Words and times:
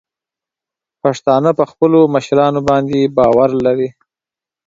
پښتانه 1.01 1.49
په 1.59 1.63
خپلو 1.71 1.99
مشرانو 2.15 2.59
باندې 2.69 3.11
باور 3.17 3.49
لري. 3.65 3.89